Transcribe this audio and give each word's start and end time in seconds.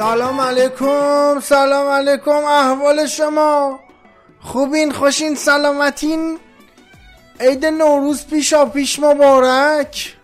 سلام 0.00 0.40
علیکم 0.40 1.40
سلام 1.40 1.86
علیکم 1.86 2.30
احوال 2.30 3.06
شما. 3.06 3.80
خوبین 4.40 4.92
خوشین 4.92 5.34
سلامتین؟ 5.34 6.38
عید 7.40 7.66
نوروز 7.66 8.26
پیشا 8.26 8.64
پیش 8.64 8.98
مبارک. 8.98 10.16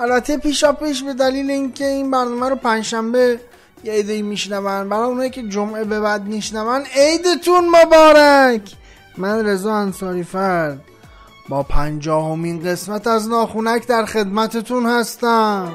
البته 0.00 0.36
پیشا 0.36 0.72
پیش 0.72 1.02
به 1.02 1.14
دلیل 1.14 1.50
اینکه 1.50 1.86
این 1.86 2.10
برنامه 2.10 2.48
رو 2.48 2.56
پنجشنبه 2.56 3.40
یه 3.84 3.92
عیدی 3.92 4.22
میشنون 4.22 4.88
برای 4.88 5.08
اونایی 5.08 5.30
که 5.30 5.42
جمعه 5.42 5.84
به 5.84 6.00
بعد 6.00 6.26
میشنون 6.26 6.82
عیدتون 6.94 7.68
مبارک. 7.68 8.72
من 9.16 9.46
رضا 9.46 9.74
انصاری 9.74 10.22
فرد 10.22 10.89
با 11.50 11.62
پنجاهمین 11.62 12.62
قسمت 12.62 13.06
از 13.06 13.28
ناخونک 13.28 13.86
در 13.86 14.04
خدمتتون 14.04 14.86
هستم. 14.86 15.72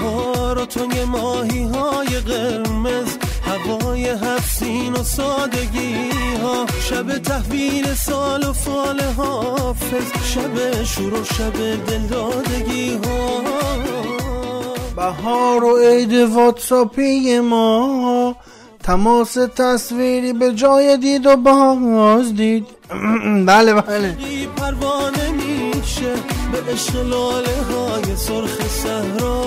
بهار 0.00 0.58
و 0.58 0.66
تو 0.66 1.06
ماهی 1.06 1.62
های 1.62 2.20
قرمز 2.20 3.16
هوای 3.42 4.10
حفظین 4.10 4.92
و 4.92 5.02
سادگی 5.02 6.10
ها 6.42 6.66
شب 6.80 7.18
تحویل 7.18 7.94
سال 7.94 8.44
و 8.44 8.52
فال 8.52 9.00
حافظ 9.00 10.32
شب 10.34 10.82
شور 10.84 11.14
و 11.14 11.24
شب 11.24 11.86
دلدادگی 11.86 12.94
ها 13.04 13.40
بهار 14.96 15.64
و 15.64 15.76
عید 15.76 16.12
واتساپی 16.12 17.40
ما 17.40 18.36
تماس 18.84 19.34
تصویری 19.34 20.32
به 20.32 20.52
جای 20.52 20.96
دید 20.96 21.26
و 21.26 21.36
باز 21.36 22.34
دید. 22.34 22.66
بله 23.46 23.74
بله. 23.74 24.16
پروانه 24.56 25.30
میشه 25.30 26.12
به 26.52 26.72
اشلاله 26.72 27.62
های 27.62 28.16
سرخ 28.16 28.68
صحرا. 28.68 29.44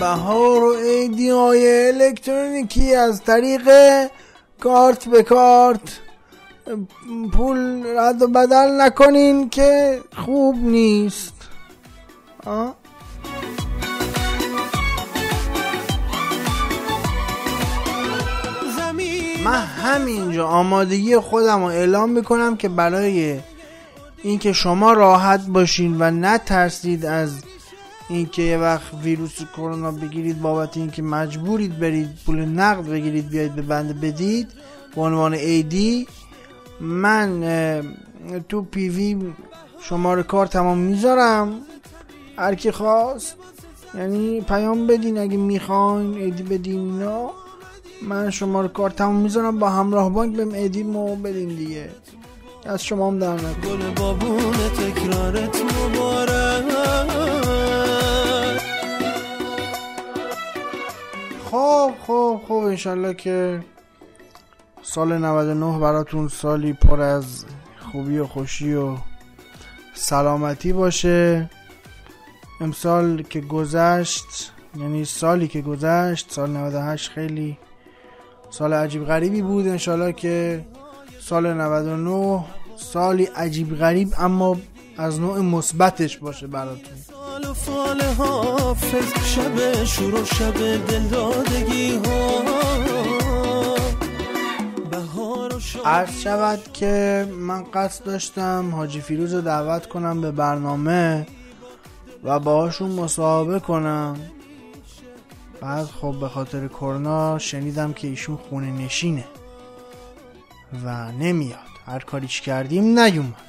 بهار 0.00 0.64
و 0.64 0.74
عیدی 0.74 1.30
های 1.30 1.88
الکترونیکی 1.88 2.94
از 2.94 3.22
طریق 3.22 3.68
کارت 4.60 5.08
به 5.08 5.22
کارت. 5.22 6.00
پول 7.32 7.86
رد 7.98 8.22
و 8.22 8.28
بدل 8.28 8.80
نکنین 8.80 9.48
که 9.48 10.00
خوب 10.16 10.56
نیست. 10.56 11.34
آه؟ 12.46 12.74
من 19.48 19.64
همینجا 19.64 20.46
آمادگی 20.46 21.16
خودم 21.16 21.60
رو 21.60 21.66
اعلام 21.66 22.10
می‌کنم 22.10 22.56
که 22.56 22.68
برای 22.68 23.40
اینکه 24.22 24.52
شما 24.52 24.92
راحت 24.92 25.46
باشین 25.46 25.96
و 25.98 26.10
نترسید 26.10 27.06
از 27.06 27.44
اینکه 28.08 28.42
یه 28.42 28.58
وقت 28.58 28.94
ویروس 29.02 29.38
کرونا 29.56 29.92
بگیرید 29.92 30.40
بابت 30.40 30.76
اینکه 30.76 31.02
مجبورید 31.02 31.78
برید 31.78 32.08
پول 32.26 32.44
نقد 32.44 32.88
بگیرید 32.88 33.28
بیاید 33.28 33.54
به 33.54 33.62
بنده 33.62 33.92
بدید 33.92 34.48
به 34.94 35.00
عنوان 35.00 35.34
ایدی 35.34 36.06
من 36.80 37.42
تو 38.48 38.62
پیوی 38.62 39.32
شماره 39.80 40.22
کار 40.22 40.46
تمام 40.46 40.78
می‌ذارم. 40.78 41.60
هر 42.36 42.54
کی 42.54 42.70
خواست 42.70 43.36
یعنی 43.94 44.40
پیام 44.40 44.86
بدین 44.86 45.18
اگه 45.18 45.36
می‌خواین 45.36 46.14
ایدی 46.14 46.42
بدین 46.42 46.80
اینا. 46.80 47.30
من 48.02 48.30
شماره 48.30 48.68
کار 48.68 48.90
تمام 48.90 49.16
می‌ذارم 49.16 49.58
با 49.58 49.70
همراه 49.70 50.10
بانک 50.10 50.36
بهم 50.36 50.52
ایدیمو 50.52 51.16
بدین 51.16 51.48
دیگه. 51.48 51.90
از 52.66 52.84
شما 52.84 53.06
هم 53.08 53.18
در 53.18 53.34
نکنه. 53.34 53.52
گل 53.52 53.90
بابون 53.90 54.52
تکرارت 54.52 55.56
مبارک. 55.62 56.38
خب 61.50 61.92
خب 62.06 62.40
خب 62.48 62.54
انشالله 62.54 63.14
که 63.14 63.64
سال 64.82 65.18
99 65.18 65.78
براتون 65.78 66.28
سالی 66.28 66.72
پر 66.72 67.00
از 67.00 67.44
خوبی 67.92 68.18
و 68.18 68.26
خوشی 68.26 68.74
و 68.74 68.96
سلامتی 69.94 70.72
باشه. 70.72 71.50
امسال 72.60 73.22
که 73.22 73.40
گذشت 73.40 74.52
یعنی 74.76 75.04
سالی 75.04 75.48
که 75.48 75.60
گذشت 75.60 76.32
سال 76.32 76.50
98 76.50 77.10
خیلی 77.10 77.58
سال 78.50 78.72
عجیب 78.72 79.04
غریبی 79.04 79.42
بود 79.42 79.68
انشالله 79.68 80.12
که 80.12 80.64
سال 81.20 81.54
99 81.54 82.44
سالی 82.76 83.24
عجیب 83.24 83.76
غریب 83.76 84.14
اما 84.18 84.56
از 84.96 85.20
نوع 85.20 85.40
مثبتش 85.40 86.18
باشه 86.18 86.46
براتون. 86.46 86.98
سال 87.10 87.50
و 87.50 87.54
فال 87.54 88.02
حافظ 88.02 89.24
شب 89.24 89.84
شور 89.84 90.14
و 90.14 90.24
شب 90.24 90.86
دلدادگی 90.86 91.96
ها. 91.96 92.38
عرض 95.84 96.20
شود 96.20 96.72
که 96.72 97.26
من 97.40 97.64
قصد 97.74 98.04
داشتم 98.04 98.74
حاجی 98.74 99.00
فیروز 99.00 99.34
رو 99.34 99.40
دعوت 99.40 99.86
کنم 99.86 100.20
به 100.20 100.30
برنامه 100.30 101.26
و 102.24 102.38
باهاشون 102.38 102.90
مصاحبه 102.90 103.60
کنم. 103.60 104.16
بعد 105.60 105.86
خب 105.86 106.16
به 106.20 106.28
خاطر 106.28 106.68
کرونا 106.68 107.38
شنیدم 107.38 107.92
که 107.92 108.08
ایشون 108.08 108.36
خونه 108.36 108.70
نشینه 108.70 109.24
و 110.84 111.12
نمیاد. 111.12 111.58
هر 111.86 111.98
کاریش 111.98 112.40
کردیم 112.40 112.98
نیومد. 112.98 113.48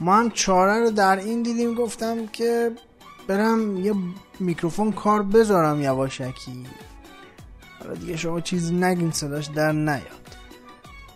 ما 0.00 0.16
هم 0.16 0.30
چاره 0.30 0.80
رو 0.80 0.90
در 0.90 1.16
این 1.16 1.42
دیدیم 1.42 1.74
گفتم 1.74 2.26
که 2.26 2.72
برم 3.28 3.76
یه 3.84 3.94
میکروفون 4.40 4.92
کار 4.92 5.22
بذارم 5.22 5.80
یواشکی. 5.82 6.66
حالا 7.78 7.94
دیگه 7.94 8.16
شما 8.16 8.40
چیزی 8.40 8.74
نگین 8.74 9.10
صداش 9.10 9.46
در 9.46 9.72
نیاد. 9.72 10.36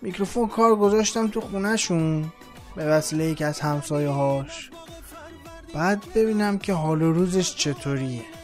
میکروفون 0.03 0.48
کار 0.48 0.76
گذاشتم 0.76 1.28
تو 1.28 1.41
خونهشون 1.41 2.32
به 2.76 2.84
وسیله 2.87 3.25
یکی 3.25 3.44
از 3.44 3.60
همسایه 3.60 4.08
هاش 4.08 4.70
بعد 5.75 6.03
ببینم 6.14 6.58
که 6.58 6.72
حال 6.72 7.03
و 7.03 7.12
روزش 7.12 7.56
چطوریه. 7.56 8.36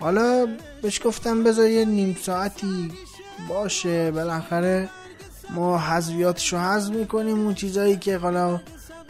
حالا 0.00 0.46
بهش 0.82 1.06
گفتم 1.06 1.44
بذار 1.44 1.68
یه 1.68 1.84
نیم 1.84 2.16
ساعتی 2.22 2.92
باشه 3.48 4.10
بالاخره 4.10 4.88
ما 5.50 5.78
حذویاتشو 5.78 6.58
حذف 6.58 6.94
می‌کنیم 6.94 7.40
اون 7.40 7.54
چیزایی 7.54 7.96
که 7.96 8.18
حالا 8.18 8.60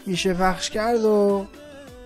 میشه 0.07 0.35
پخش 0.35 0.71
کرد 0.71 1.05
و 1.05 1.47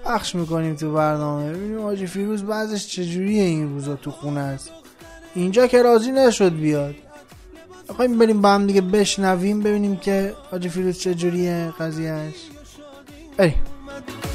پخش 0.05 0.35
می‌کنیم 0.35 0.77
تو 0.77 0.93
برنامه. 0.93 1.53
ببینیم 1.53 1.83
حاجی 1.83 2.07
فیروز 2.07 2.43
بعضش 2.43 2.87
چجوریه 2.87 3.43
این 3.43 3.75
روزا 3.75 3.97
تو 3.97 4.11
خونه 4.11 4.41
است؟ 4.41 4.71
اینجا 5.35 5.67
که 5.67 5.83
راضی 5.83 6.13
نشد 6.13 6.55
بیاد. 6.55 6.95
بخوایم 7.89 8.19
بریم 8.19 8.41
با 8.41 8.49
هم 8.49 8.67
دیگه 8.67 8.81
بشنویم 8.81 9.61
ببینیم 9.61 9.97
که 9.97 10.35
حاجی 10.51 10.69
فیروز 10.69 10.99
چجوریه 10.99 11.73
قضیهش 11.81 12.35
بریم. 13.37 13.72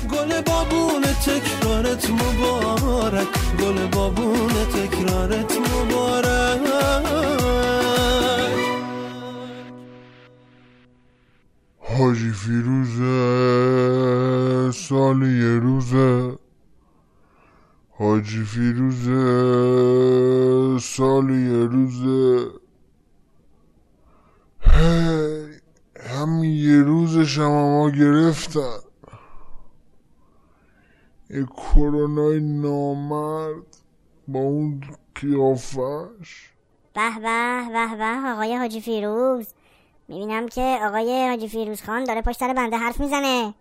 گل 0.05 0.41
بابون 0.41 1.03
تکرارت 1.03 2.09
مبارک. 2.09 3.27
گل 3.59 3.87
بابون 3.87 4.53
تکرارت 4.73 5.57
مبارک. 5.57 6.37
حاجی 11.79 12.31
فیروزه 12.31 13.07
سال 14.71 15.21
یه 15.21 15.59
روزه 15.59 16.37
حاجی 17.89 18.43
فیروزه 18.43 19.19
سال 20.79 21.29
یه 21.29 21.65
روزه 21.65 22.47
هی 24.61 25.47
همین 26.09 26.53
یه 26.53 26.81
روزش 26.83 27.37
هم 27.37 27.47
ما 27.47 27.89
گرفتن. 27.89 28.86
کرونای 31.45 32.39
نامرد 32.39 33.77
با 34.27 34.39
اون 34.39 34.81
قیافش؟ 35.15 36.49
به 36.93 37.09
به 37.15 37.65
به 37.73 37.97
به 37.97 38.29
آقای 38.29 38.57
حاجی 38.57 38.81
فیروز. 38.81 39.47
می‌بینم 40.07 40.47
که 40.47 40.79
آقای 40.81 41.27
حاجی 41.27 41.47
فیروز 41.47 41.83
خان 41.83 42.03
داره 42.03 42.21
پشت 42.21 42.39
سر 42.39 42.53
بنده 42.53 42.77
حرف 42.77 42.99
می‌زنه. 42.99 43.53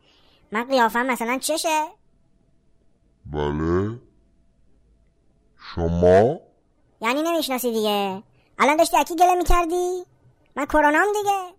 من 0.53 0.65
قیافم 0.65 1.07
مثلا 1.07 1.39
چشه؟ 1.39 1.85
بله. 3.27 3.99
شما؟ 5.75 6.41
یعنی 7.01 7.23
نمی‌شناسی 7.23 7.73
دیگه. 7.73 8.23
الان 8.59 8.77
داشتی 8.77 8.97
اکی 8.97 9.17
گله 9.17 9.35
می‌کردی؟ 9.35 10.05
من 10.57 10.65
کرونام 10.67 11.07
دیگه. 11.23 11.57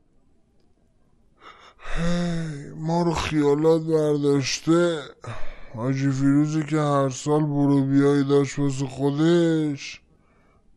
ما 2.75 3.02
رو 3.04 3.13
خیالات 3.13 3.81
برداشته. 3.81 5.02
حاجی 5.77 6.12
فیروزی 6.12 6.63
که 6.63 6.79
هر 6.79 7.09
سال 7.09 7.44
برو 7.44 7.81
بیایی 7.81 8.24
داشت 8.24 8.59
واسه 8.59 8.88
خودش 8.88 10.01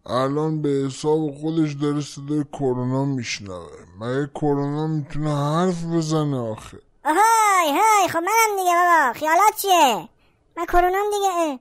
الان 0.06 0.62
به 0.62 0.69
حساب 0.69 1.31
خودش 1.31 1.73
داره 1.73 2.00
صدای 2.00 2.44
کرونا 2.52 3.05
میشنوه. 3.05 3.70
مگه 4.00 4.31
کرونا 4.35 4.87
می‌تونه 4.87 5.31
حرف 5.37 5.85
بزنه 5.85 6.38
آخه؟ 6.38 6.79
آهای 7.05 7.79
های 7.79 8.08
خب 8.08 8.19
منم 8.19 8.56
دیگه 8.58 8.75
بابا 8.75 9.12
خیالات 9.12 9.56
چیه؟ 9.56 10.08
من 10.56 10.64
کرونام 10.67 11.06
دیگه. 11.11 11.32
اه. 11.38 11.61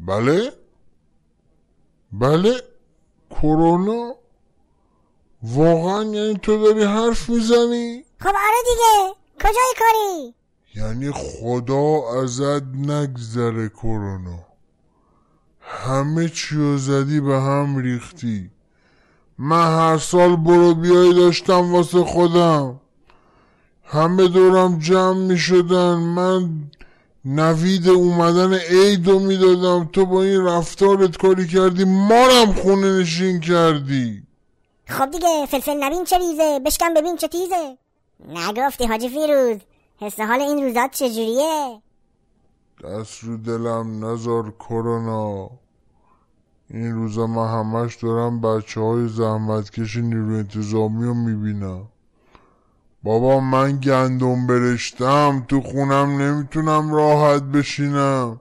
بله؟ 0.00 0.52
بله؟ 2.12 2.62
کرونا؟ 3.30 4.14
واقعا 5.42 6.04
یعنی 6.04 6.38
تو 6.42 6.64
داری 6.64 6.84
حرف 6.84 7.28
می‌زنی؟ 7.28 8.04
خب 8.20 8.28
آره 8.28 8.62
دیگه 8.64 9.14
کجای 9.38 9.74
کاری؟ 9.78 10.34
یعنی 10.76 11.12
خدا 11.12 12.22
ازت 12.22 12.62
نگذره 12.62 13.68
کرونا. 13.68 14.38
همه 15.60 16.28
چیو 16.28 16.76
زدی 16.78 17.20
به 17.20 17.40
هم 17.40 17.76
ریختی. 17.76 18.50
من 19.38 19.76
هر 19.76 19.98
سال 19.98 20.36
برو 20.36 20.74
بیایی 20.74 21.14
داشتم 21.14 21.72
واسه 21.72 22.04
خودم. 22.04 22.80
همه 23.84 24.28
دورم 24.28 24.78
جمع 24.78 25.18
می 25.18 25.38
شدن. 25.38 25.94
من 25.94 26.50
نوید 27.24 27.88
اومدن 27.88 28.54
عیدو 28.54 29.18
می‌دادم 29.18 29.84
تو 29.92 30.06
با 30.06 30.22
این 30.22 30.44
رفتارت 30.44 31.16
کاری 31.16 31.46
کردی. 31.46 31.84
مارم 31.84 32.52
خونه 32.52 33.00
نشین 33.00 33.40
کردی. 33.40 34.22
خب 34.86 35.10
دیگه 35.10 35.46
فلفل 35.46 35.84
نبین 35.84 36.04
چه 36.04 36.18
ریزه. 36.18 36.60
بشکم 36.66 36.94
ببین 36.94 37.16
چه 37.16 37.28
تیزه. 37.28 37.78
نگفتی 38.28 38.86
حاجی 38.86 39.08
فیروز. 39.08 39.60
حس 39.98 40.20
حال 40.20 40.40
این 40.40 40.64
روزات 40.64 40.90
چجوریه؟ 40.90 41.82
دست 42.84 43.24
رو 43.24 43.36
دلم 43.36 44.04
نزار 44.04 44.50
کرونا. 44.50 45.50
این 46.70 46.94
روزا 46.94 47.26
من 47.26 47.48
همش 47.48 47.96
دارم 47.96 48.40
بچه 48.40 48.80
های 48.80 49.08
زحمتکش 49.08 49.96
نیرو 49.96 50.34
انتظامی 50.34 51.04
رو 51.04 51.14
می‌بینم. 51.14 51.84
بابا 53.02 53.40
من 53.40 53.76
گندم 53.80 54.46
برشتم 54.46 55.44
تو 55.48 55.60
خونم 55.60 56.22
نمی‌تونم 56.22 56.94
راحت 56.94 57.42
بشینم. 57.42 58.40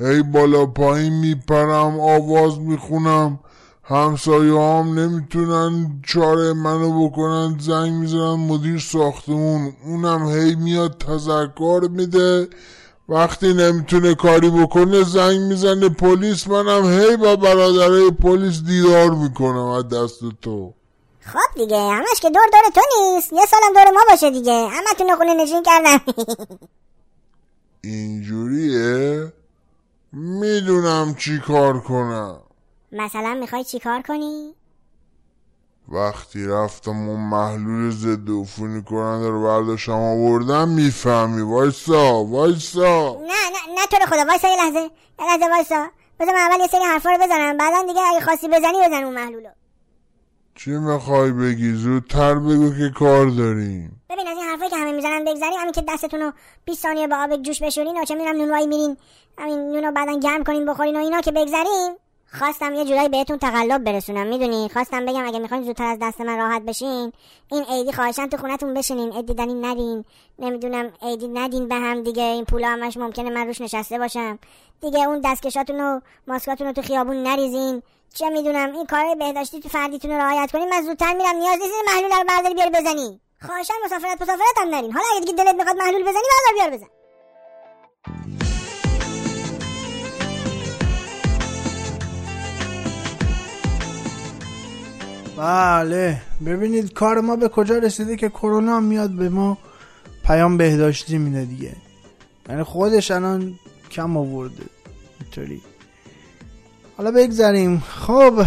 ای 0.00 0.22
بالا 0.22 0.66
پایین 0.66 1.12
میپرم 1.12 2.00
آواز 2.00 2.60
می‌خونم. 2.60 3.38
همسایه 3.84 4.60
هم 4.60 4.98
نمی‌تونن 4.98 6.00
چاره 6.06 6.52
منو 6.52 7.08
بکنن 7.08 7.58
زنگ 7.60 7.92
می‌زنن 7.92 8.34
مدیر 8.34 8.78
ساختمون. 8.78 9.72
اونم 9.84 10.28
هی 10.28 10.54
میاد 10.54 10.98
تذکر 10.98 11.88
میده. 11.90 12.48
وقتی 13.08 13.54
نمی‌تونه 13.54 14.14
کاری 14.14 14.50
بکنه 14.50 15.02
زنگ 15.02 15.40
می‌زنه 15.40 15.88
پلیس. 15.88 16.48
منم 16.48 17.00
هی 17.00 17.16
با 17.16 17.36
برادرای 17.36 18.10
پلیس 18.10 18.62
دیدار 18.62 19.10
می‌کنم 19.10 19.66
از 19.66 19.88
دست 19.88 20.20
تو. 20.42 20.74
خب 21.20 21.54
دیگه 21.56 21.80
همش 21.80 22.20
که 22.20 22.30
دور 22.30 22.46
دور 22.52 22.72
تو 22.74 22.80
نیست. 23.00 23.32
یه 23.32 23.46
سالم 23.46 23.72
دور 23.74 23.90
ما 23.94 24.00
باشه 24.10 24.30
دیگه. 24.30 24.52
همه 24.52 24.94
تو 24.98 25.16
خونه 25.16 25.34
نشین 25.34 25.62
کردم. 25.62 26.00
اینجوریه؟ 27.84 29.32
می‌دونم 30.12 31.14
چی 31.18 31.40
کار 31.40 31.80
کنم. 31.80 32.36
مثلا 32.92 33.34
می‌خوای 33.34 33.64
چی 33.64 33.78
کار 33.78 34.02
کنی؟ 34.02 34.54
وقتی 35.88 36.46
رفتم 36.46 37.08
اون 37.08 37.20
محلول 37.20 37.90
ضد 37.90 38.30
عفونی 38.30 38.82
کننده 38.82 39.28
رو 39.28 39.42
برداشتم 39.42 39.92
آوردم 39.92 40.68
می‌فهمی 40.68 41.42
وایسا 41.42 42.24
وایسا. 42.24 43.12
نه 43.12 43.26
نه 43.26 43.80
نه 43.80 43.86
تو 43.90 43.96
رو 43.96 44.06
خدا 44.06 44.24
وایسا 44.28 44.48
یه 44.48 44.56
لحظه 44.56 44.80
یه 45.18 45.26
لحظه 45.26 45.46
وایسا. 45.50 45.86
بذار 46.20 46.34
من 46.34 46.40
اول 46.40 46.60
یه 46.60 46.66
سری 46.66 46.84
حرفا 46.84 47.10
رو 47.10 47.18
بزنم 47.18 47.56
بعدا 47.56 47.86
دیگه 47.86 48.00
اگه 48.00 48.20
خواستی 48.20 48.48
بزنی 48.48 48.78
بزن 48.86 49.04
اون 49.04 49.14
محلولو 49.14 49.48
چی 50.54 50.70
می‌خوای 50.70 51.32
بگی؟ 51.32 51.72
زودتر 51.72 52.34
بگو 52.34 52.70
که 52.70 52.90
کار 52.98 53.26
داریم. 53.26 54.02
ببین 54.10 54.28
از 54.28 54.36
این 54.36 54.46
حرفایی 54.46 54.70
که 54.70 54.76
همه 54.76 54.92
می‌زنن 54.92 55.24
بگذری 55.24 55.56
همین 55.56 55.72
که 55.72 55.84
دستتون 55.88 56.20
رو 56.20 56.32
20 56.64 56.82
ثانیه 56.82 57.06
با 57.06 57.16
آب 57.16 57.42
جوش 57.42 57.62
بشورین 57.62 58.02
و 58.02 58.04
چه 58.04 58.14
می‌دونم 58.14 58.36
نونوایی 58.36 58.66
میرین 58.66 58.96
همین 59.38 59.58
نونو 59.58 59.92
بعدا 59.92 60.18
گرم 60.18 60.44
کنین 60.44 60.66
بخورین 60.66 60.96
و 60.96 60.98
اینا 60.98 61.20
که 61.20 61.32
بگذریم. 61.32 61.92
خواستم 62.38 62.74
یه 62.74 62.84
جورایی 62.84 63.08
بهتون 63.08 63.38
تقلب 63.38 63.84
برسونم 63.84 64.26
می‌دونی؟ 64.26 64.68
خواستم 64.68 65.06
بگم 65.06 65.26
اگه 65.26 65.38
می‌خواین 65.38 65.64
زودتر 65.64 65.84
از 65.84 65.98
دست 66.02 66.20
من 66.20 66.38
راحت 66.38 66.62
بشین. 66.62 67.12
این 67.52 67.64
عیدی 67.64 67.92
خواهشن 67.92 68.28
تو 68.28 68.36
خونتون 68.36 68.74
بشینین. 68.74 69.12
عید 69.12 69.26
دیدنی 69.26 69.54
ندین. 69.54 70.04
نمی‌دونم 70.38 70.92
عیدی 71.02 71.28
ندین 71.28 71.68
به 71.68 71.74
هم 71.74 72.02
دیگه. 72.02 72.22
این 72.22 72.44
پولا 72.44 72.68
همش 72.68 72.96
ممکنه 72.96 73.30
من 73.30 73.46
روش 73.46 73.60
نشسته 73.60 73.98
باشم. 73.98 74.38
دیگه 74.80 75.08
اون 75.08 75.20
دستکشاتون 75.24 75.80
و 75.80 76.00
ماسکاتون 76.26 76.66
رو 76.66 76.72
تو 76.72 76.82
خیابون 76.82 77.22
نریزین. 77.22 77.82
چه 78.14 78.28
می‌دونم 78.28 78.72
این 78.72 78.86
کارهای 78.86 79.14
بهداشتی 79.14 79.60
تو 79.60 79.68
فردیتون 79.68 80.10
رو 80.10 80.16
رعایت 80.16 80.52
کنین. 80.52 80.68
من 80.68 80.82
زودتر 80.82 81.14
میرم 81.14 81.36
نیاز 81.36 81.58
نیست 81.58 81.72
محلول 81.86 82.10
رو 82.10 82.24
برداری 82.28 82.54
بیاری 82.54 82.70
بزنی. 82.70 83.20
خواهشن 83.46 83.74
مسافرت 83.84 84.22
مسافرت 84.22 84.58
هم 84.62 84.68
نرین. 84.68 84.92
حالا 84.92 85.04
اگه 85.16 85.20
دیگه 85.20 85.44
دلت 85.44 85.54
می‌خواد 85.54 85.76
محلول 85.76 86.02
بزنی 86.02 86.12
بردار 86.12 86.54
بیار 86.54 86.70
بزن. 86.70 87.01
بله. 95.42 96.20
ببینید 96.46 96.92
کار 96.92 97.20
ما 97.20 97.36
به 97.36 97.48
کجا 97.48 97.78
رسیده 97.78 98.16
که 98.16 98.28
کرونا 98.28 98.80
میاد 98.80 99.10
به 99.10 99.28
ما 99.28 99.58
پیام 100.24 100.56
بهداشتی 100.56 101.18
میده 101.18 101.44
دیگه. 101.44 101.72
یعنی 102.48 102.62
خودش 102.62 103.10
الان 103.10 103.54
کم 103.90 104.16
آورده. 104.16 104.62
اینطوری. 105.20 105.60
حالا 106.96 107.10
بگذاریم 107.10 107.80
خب 107.80 108.44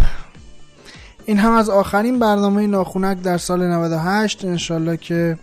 این 1.26 1.38
هم 1.38 1.52
از 1.52 1.70
آخرین 1.70 2.18
برنامه 2.18 2.66
ناخونک 2.66 3.22
در 3.22 3.38
سال 3.38 3.62
98 3.62 4.44
انشالله 4.44 4.96
که 4.96 5.38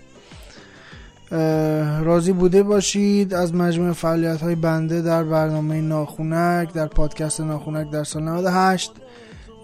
راضی 2.03 2.31
بوده 2.31 2.63
باشید. 2.63 3.33
از 3.33 3.53
مجموع 3.53 3.93
فعالیت 3.93 4.41
های 4.41 4.55
بنده 4.55 5.01
در 5.01 5.23
برنامه 5.23 5.81
ناخونک 5.81 6.73
در 6.73 6.87
پادکست 6.87 7.41
ناخونک 7.41 7.89
در 7.89 8.03
سال 8.03 8.23
98 8.23 8.91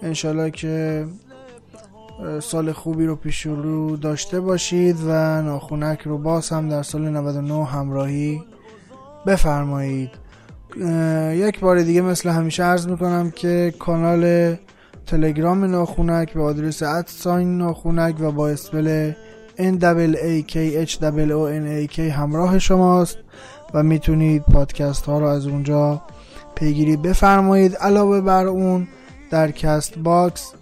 انشالله 0.02 0.50
که 0.50 1.06
سال 2.42 2.72
خوبی 2.72 3.06
رو 3.06 3.16
پیش 3.16 3.46
رو 3.46 3.96
داشته 3.96 4.40
باشید 4.40 4.96
و 5.06 5.42
ناخونک 5.42 6.00
رو 6.02 6.18
باز 6.18 6.48
هم 6.48 6.68
در 6.68 6.82
سال 6.82 7.08
99 7.08 7.64
همراهی 7.64 8.42
بفرمایید. 9.26 10.10
یک 11.30 11.60
بار 11.60 11.82
دیگه 11.82 12.00
مثل 12.00 12.28
همیشه 12.28 12.62
عرض 12.62 12.88
می‌کنم 12.88 13.30
که 13.30 13.74
کانال 13.78 14.56
تلگرام 15.06 15.64
ناخونک 15.64 16.32
به 16.32 16.42
آدرس 16.42 16.82
at 16.82 17.07
sign 17.07 17.58
ناخونک 17.58 18.16
و 18.20 18.32
با 18.32 18.48
spell 18.48 19.12
n 19.58 19.80
a 19.80 20.44
k 21.94 21.98
همراه 21.98 22.58
شماست 22.58 23.18
و 23.74 23.82
می‌تونید 23.82 24.42
پادکست 24.42 25.06
ها 25.06 25.18
رو 25.18 25.26
از 25.26 25.46
اونجا 25.46 26.02
پیگیری 26.54 26.96
بفرمایید. 26.96 27.76
علاوه 27.76 28.20
بر 28.20 28.46
اون 28.46 28.88
در 29.30 29.50
کست 29.50 29.98
باکس 29.98 30.52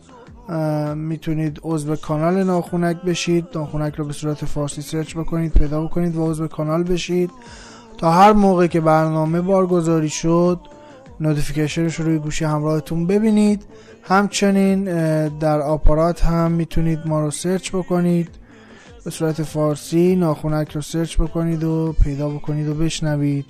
می‌تونید 0.95 1.61
عضو 1.63 1.97
کانال 1.97 2.45
ناخونک 2.45 3.03
بشید. 3.03 3.45
ناخونک 3.55 3.95
رو 3.95 4.05
به 4.05 4.13
صورت 4.13 4.45
فارسی 4.45 4.83
search 4.83 5.17
بکنید 5.17 5.53
پیدا 5.53 5.85
بکنید 5.85 6.17
و 6.17 6.31
عضو 6.31 6.49
کانال 6.49 6.83
بشید. 6.83 7.31
تا 7.99 8.11
هر 8.11 8.33
موقع 8.33 8.67
که 8.67 8.81
برنامه 8.81 9.41
بارگذاری 9.41 10.09
شد 10.09 10.61
notification 11.21 11.84
ش 11.84 11.95
رو 11.95 12.07
روی 12.07 12.19
گوشی 12.19 12.45
همراهتون 12.45 13.07
ببینید. 13.07 13.65
همچنین 14.03 14.85
در 15.29 15.61
آپارات 15.61 16.25
هم 16.25 16.53
می‌تونید 16.53 16.99
ما 17.07 17.21
رو 17.21 17.31
search 17.31 17.71
بکنید. 17.71 18.29
به 19.05 19.11
صورت 19.11 19.43
فارسی 19.43 20.17
ناخونک 20.17 20.73
رو 20.73 20.81
search 20.81 21.17
بکنید 21.17 21.65
و 21.65 21.95
پیدا 22.05 22.29
بکنید 22.29 22.69
و 22.69 22.75
بشنوید. 22.75 23.47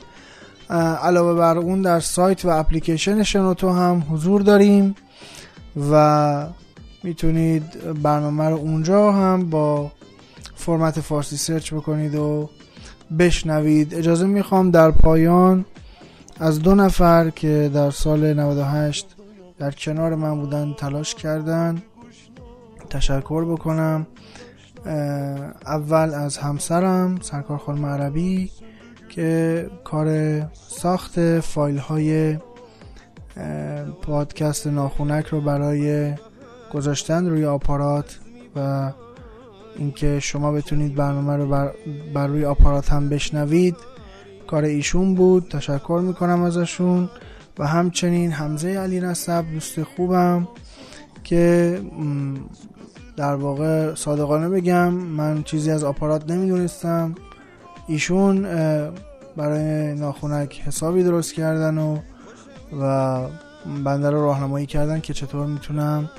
علاوه 1.03 1.39
بر 1.39 1.59
اون 1.59 1.83
در 1.83 2.01
سایت 2.01 2.45
و 2.45 2.49
اپلیکیشن 2.49 3.23
شنوتو 3.23 3.71
هم 3.71 4.07
حضور 4.11 4.43
داریم 4.43 4.95
و 5.91 6.47
می‌تونید 7.03 7.93
برنامه 8.03 8.45
رو 8.45 8.57
اونجا 8.57 9.13
هم 9.13 9.51
با 9.51 9.93
فرمت 10.55 11.01
فارسی 11.01 11.37
سرچ 11.37 11.75
بکنید 11.75 12.15
و 12.15 12.51
بشنوید. 13.19 13.95
اجازه 13.95 14.27
می‌خوام 14.27 14.71
در 14.71 14.91
پایان 14.91 15.65
از 16.41 16.59
دو 16.59 16.75
نفر 16.75 17.31
که 17.31 17.71
در 17.75 17.91
سال 17.91 18.35
98 18.35 19.15
در 19.59 19.71
کنار 19.71 20.15
من 20.15 20.41
بودن 20.41 20.75
تلاش 20.79 21.15
کردن 21.15 21.83
تشکر 22.91 23.45
بکنم. 23.45 24.07
اول 25.67 26.15
از 26.15 26.39
همسرم 26.39 27.19
سرکار 27.21 27.59
خانم 27.59 27.87
عربی 27.87 28.51
که 29.09 29.71
کار 29.85 30.41
ساخت 30.53 31.41
فایل 31.41 31.79
های 31.79 32.39
پادکست 34.03 34.67
ناخونک 34.67 35.27
رو 35.27 35.41
برای 35.41 36.15
گذاشتن 36.75 37.27
روی 37.27 37.45
آپارات 37.45 38.19
و 38.57 38.91
اینکه 39.77 40.21
شما 40.21 40.53
بتونید 40.53 40.95
برنامه 40.95 41.37
رو 41.37 41.49
بر, 41.49 41.73
بر 42.15 42.27
روی 42.27 42.45
آپارات 42.45 42.93
هم 42.93 43.09
بشنوید 43.09 43.77
کار 44.47 44.65
ایشون 44.65 45.15
بود 45.15 45.49
تشکر 45.49 46.01
می‌کنم 46.05 46.43
ازشون 46.43 47.11
و 47.59 47.67
همچنین 47.67 48.33
حمزه 48.33 48.69
علی 48.69 49.01
نصب 49.01 49.45
دوست 49.53 49.83
خوبم 49.83 50.49
که 51.25 51.81
در 53.17 53.35
واقع 53.35 53.95
صادقانه 53.95 54.49
بگم 54.49 54.89
من 54.89 55.43
چیزی 55.43 55.71
از 55.71 55.85
آپارات 55.85 56.31
نمی‌دونستم. 56.31 57.15
ایشون 57.89 58.43
برای 59.37 59.95
ناخونک 59.95 60.63
حسابی 60.67 61.05
درست 61.05 61.35
کردن 61.35 61.79
و 61.79 61.99
و 62.81 63.21
بنده 63.85 64.11
رو 64.11 64.23
راهنمایی 64.23 64.67
کردن 64.67 65.01
که 65.01 65.15
چطور 65.15 65.47
می‌تونم 65.47 66.11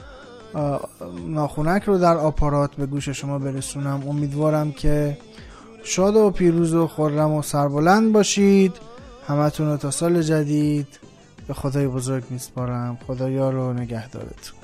ناخونک 1.27 1.83
رو 1.83 1.97
در 1.97 2.17
آپارات 2.17 2.75
به 2.75 2.85
گوش 2.85 3.09
شما 3.09 3.39
برسونم. 3.39 4.03
امیدوارم 4.09 4.71
که 4.71 5.17
شاد 5.83 6.15
و 6.15 6.31
پیروز 6.31 6.73
و 6.73 6.87
خرم 6.87 7.33
و 7.33 7.41
سربلند 7.41 8.13
باشید. 8.13 8.73
همتون 9.27 9.67
رو 9.67 9.77
تا 9.77 9.91
سال 9.91 10.21
جدید. 10.21 10.87
به 11.47 11.53
خدای 11.53 11.87
بزرگ 11.87 12.23
میسپارم. 12.29 12.97
خدایا 13.07 13.49
رو 13.49 13.73
نگهدارتون. 13.73 14.58